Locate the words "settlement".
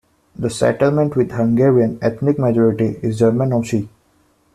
0.49-1.15